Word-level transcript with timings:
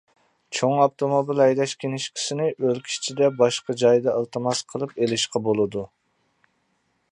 چوڭ 0.59 0.71
ئاپتوموبىل 0.83 1.41
ھەيدەش 1.43 1.75
كىنىشكىسىنى 1.83 2.47
ئۆلكە 2.53 2.95
ئىچىدە 2.95 3.29
باشقا 3.43 3.77
جايدا 3.83 4.15
ئىلتىماس 4.21 4.65
قىلىپ 4.73 4.97
ئېلىشقا 5.03 5.45
بولىدۇ. 5.51 5.85